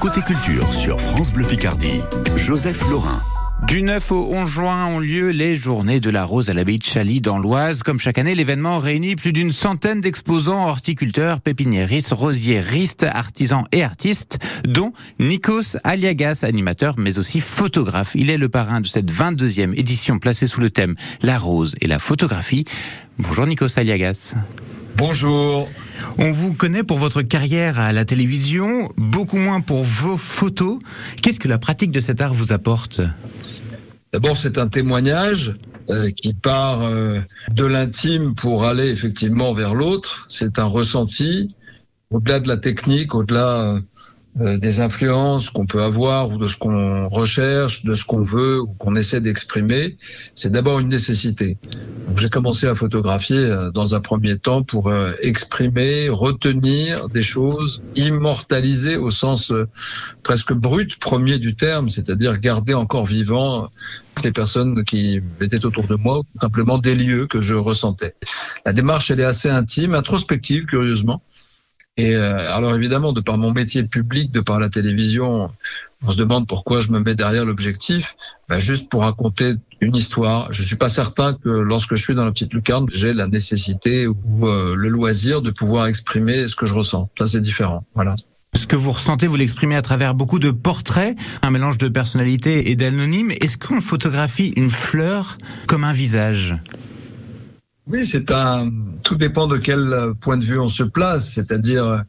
[0.00, 2.00] Côté culture sur France Bleu Picardie,
[2.36, 3.20] Joseph Laurin.
[3.66, 6.84] Du 9 au 11 juin ont lieu les Journées de la Rose à l'abbaye de
[6.84, 7.82] Chaly dans l'Oise.
[7.82, 14.38] Comme chaque année, l'événement réunit plus d'une centaine d'exposants horticulteurs, pépiniéristes, rosiéristes, artisans et artistes,
[14.64, 18.12] dont Nikos Aliagas, animateur mais aussi photographe.
[18.14, 21.86] Il est le parrain de cette 22e édition placée sous le thème La rose et
[21.86, 22.64] la photographie.
[23.18, 24.34] Bonjour Nikos Aliagas.
[24.96, 25.68] Bonjour.
[26.18, 30.78] On vous connaît pour votre carrière à la télévision, beaucoup moins pour vos photos.
[31.22, 33.00] Qu'est-ce que la pratique de cet art vous apporte?
[34.12, 35.54] D'abord, c'est un témoignage
[35.88, 37.20] euh, qui part euh,
[37.52, 40.26] de l'intime pour aller effectivement vers l'autre.
[40.28, 41.48] C'est un ressenti,
[42.10, 43.78] au-delà de la technique, au-delà
[44.40, 48.60] euh, des influences qu'on peut avoir ou de ce qu'on recherche, de ce qu'on veut
[48.60, 49.96] ou qu'on essaie d'exprimer.
[50.34, 51.56] C'est d'abord une nécessité.
[52.16, 57.82] J'ai commencé à photographier euh, dans un premier temps pour euh, exprimer, retenir des choses,
[57.96, 59.52] immortaliser au sens
[60.22, 63.70] presque brut premier du terme, c'est-à-dire garder encore vivant
[64.24, 68.14] les personnes qui étaient autour de moi, simplement des lieux que je ressentais.
[68.66, 71.22] La démarche, elle est assez intime, introspective, curieusement.
[71.96, 75.50] Et euh, alors évidemment, de par mon métier public, de par la télévision,
[76.02, 78.16] on se demande pourquoi je me mets derrière l'objectif,
[78.48, 80.52] bah, juste pour raconter une histoire.
[80.52, 84.06] Je suis pas certain que lorsque je suis dans la petite lucarne, j'ai la nécessité
[84.06, 87.10] ou euh, le loisir de pouvoir exprimer ce que je ressens.
[87.18, 87.84] Ça, c'est différent.
[87.94, 88.16] Voilà.
[88.56, 92.70] Ce que vous ressentez, vous l'exprimez à travers beaucoup de portraits, un mélange de personnalité
[92.70, 93.30] et d'anonyme.
[93.40, 96.56] Est-ce qu'on photographie une fleur comme un visage?
[97.86, 98.70] Oui, c'est un.
[99.02, 102.04] Tout dépend de quel point de vue on se place, c'est-à-dire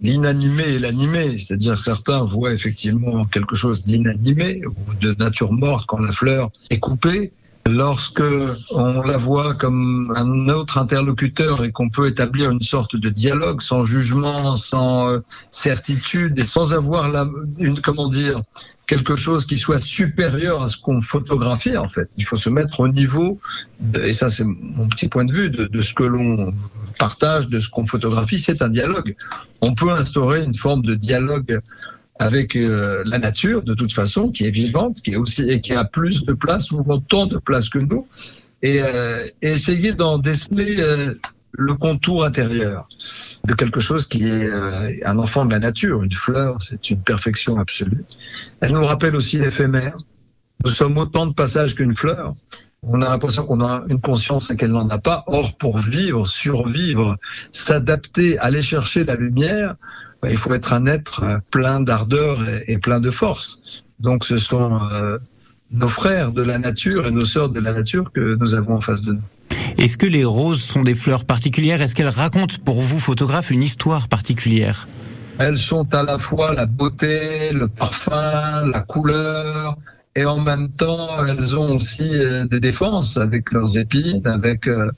[0.00, 1.38] l'inanimé et l'animé.
[1.38, 6.80] C'est-à-dire certains voient effectivement quelque chose d'inanimé ou de nature morte quand la fleur est
[6.80, 7.32] coupée.
[7.66, 8.22] Lorsque
[8.72, 13.62] on la voit comme un autre interlocuteur et qu'on peut établir une sorte de dialogue
[13.62, 15.20] sans jugement, sans euh,
[15.50, 17.26] certitude et sans avoir la,
[17.58, 18.42] une, comment dire,
[18.86, 22.10] quelque chose qui soit supérieur à ce qu'on photographie en fait.
[22.18, 23.40] Il faut se mettre au niveau,
[23.94, 26.52] et ça c'est mon petit point de vue, de, de ce que l'on
[26.98, 29.16] partage, de ce qu'on photographie, c'est un dialogue.
[29.62, 31.60] On peut instaurer une forme de dialogue
[32.18, 35.72] avec euh, la nature de toute façon, qui est vivante, qui est aussi et qui
[35.72, 38.06] a plus de place ou autant de place que nous,
[38.62, 41.14] et, euh, essayer d'en déceler euh,
[41.52, 42.88] le contour intérieur
[43.44, 46.02] de quelque chose qui est euh, un enfant de la nature.
[46.02, 48.04] Une fleur, c'est une perfection absolue.
[48.60, 49.96] Elle nous rappelle aussi l'éphémère.
[50.64, 52.34] Nous sommes autant de passages qu'une fleur.
[52.82, 55.24] On a l'impression qu'on a une conscience et qu'elle n'en a pas.
[55.26, 57.16] Or, pour vivre, survivre,
[57.52, 59.76] s'adapter, aller chercher la lumière,
[60.30, 63.82] il faut être un être euh, plein d'ardeur et, plein de force.
[64.00, 65.18] Donc, ce sont euh,
[65.70, 68.80] nos frères de la nature et nos sœurs de la nature que nous avons en
[68.80, 69.22] face de nous.
[69.78, 71.82] Est-ce que les roses sont des fleurs particulières?
[71.82, 74.86] Est-ce qu'elles racontent pour vous, photographe, une histoire particulière?
[75.38, 79.74] Elles sont à la fois la beauté, le parfum, la couleur,
[80.16, 84.88] et en même temps, elles ont aussi euh, des défenses avec leurs épines, avec euh,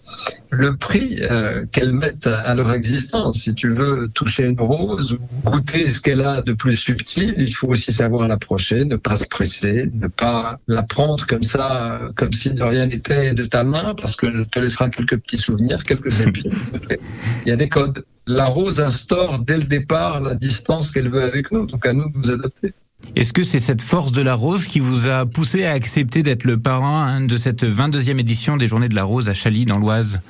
[0.50, 3.38] le prix euh, qu'elles mettent à leur existence.
[3.38, 7.54] Si tu veux toucher une rose ou goûter ce qu'elle a de plus subtil, il
[7.54, 12.34] faut aussi savoir l'approcher, ne pas se presser, ne pas la prendre comme ça, comme
[12.34, 16.20] si de rien n'était de ta main, parce que te laissera quelques petits souvenirs, quelques
[16.26, 16.52] épines.
[17.46, 18.04] Il y a des codes.
[18.26, 22.10] La rose instaure dès le départ la distance qu'elle veut avec nous, donc à nous
[22.10, 22.74] de nous adapter.
[23.14, 26.44] Est-ce que c'est cette force de la rose qui vous a poussé à accepter d'être
[26.44, 29.78] le parrain hein, de cette 22e édition des Journées de la Rose à Chaly dans
[29.78, 30.20] l'Oise?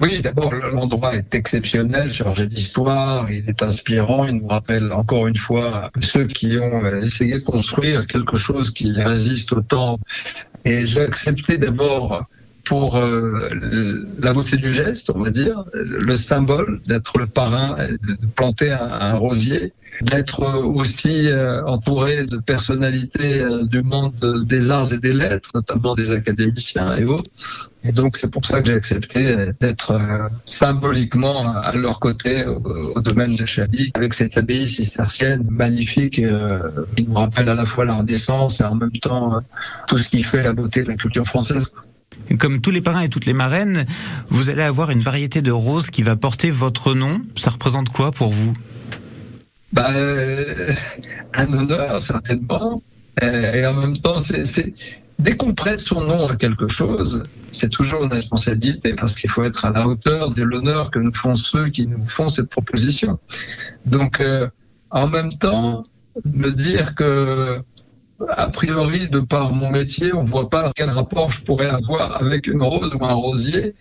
[0.00, 5.36] Oui, d'abord, l'endroit est exceptionnel, chargé d'histoire, il est inspirant, il nous rappelle encore une
[5.36, 9.98] fois ceux qui ont essayé de construire quelque chose qui résiste au temps.
[10.66, 12.26] Et j'ai accepté d'abord
[12.66, 13.48] pour euh,
[14.18, 19.14] la beauté du geste, on va dire, le symbole d'être le parrain, de planter un,
[19.14, 19.72] rosier,
[20.02, 25.94] d'être aussi euh, entouré de personnalités euh, du monde des arts et des lettres, notamment
[25.94, 27.30] des académiciens et autres.
[27.84, 29.96] Et donc c'est pour ça que j'ai accepté d'être
[30.44, 36.20] symboliquement à leur côté au, domaine de Chaly, avec cette abbaye cistercienne magnifique
[36.96, 39.40] qui nous rappelle à la fois la Renaissance et en même temps
[39.86, 41.70] tout ce qui fait la beauté de la culture française.
[42.38, 43.86] Comme tous les parrains et toutes les marraines,
[44.28, 47.22] vous allez avoir une variété de roses qui va porter votre nom.
[47.36, 48.52] Ça représente quoi pour vous?
[49.72, 50.72] Bah, euh,
[51.34, 52.82] Un honneur, certainement.
[53.22, 54.16] Euh, et en même temps,
[55.18, 59.44] dès qu'on prête son nom à quelque chose, c'est toujours une responsabilité parce qu'il faut
[59.44, 63.18] être à la hauteur de l'honneur que nous font ceux qui nous font cette proposition.
[63.86, 64.48] Donc, euh,
[64.90, 65.82] en même temps,
[66.24, 67.60] me dire que
[68.28, 72.20] a priori, de par mon métier, on ne voit pas quel rapport je pourrais avoir
[72.20, 73.74] avec une rose ou un rosier.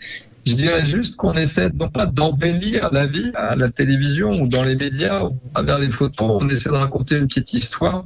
[0.46, 4.64] Je dirais juste qu'on essaie non pas d'embellir la vie à la télévision ou dans
[4.64, 8.06] les médias ou à travers les photos, on essaie de raconter une petite histoire.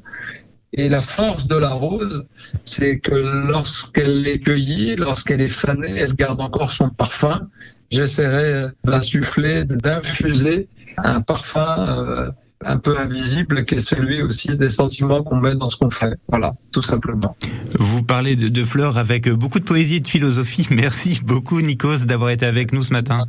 [0.72, 2.28] Et la force de la rose,
[2.64, 7.50] c'est que lorsqu'elle est cueillie, lorsqu'elle est fanée, elle garde encore son parfum.
[7.90, 10.68] J'essaierai d'insuffler, d'infuser
[10.98, 12.32] un parfum euh,
[12.66, 16.18] un peu invisible qui est celui aussi des sentiments qu'on met dans ce qu'on fait.
[16.28, 17.36] Voilà, tout simplement.
[17.78, 20.68] Vous parlez de, de, fleurs avec beaucoup de poésie et de philosophie.
[20.72, 23.24] Merci beaucoup Nikos d'avoir été avec nous ce matin.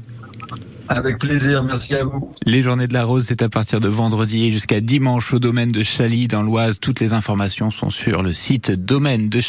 [0.89, 2.35] Avec plaisir, merci à vous.
[2.47, 5.85] Les Journées de la Rose, c'est à partir de vendredi jusqu'à dimanche au domaine de
[5.85, 6.81] Chaly dans l'Oise.
[6.81, 9.41] Toutes les informations sont sur le site domaine de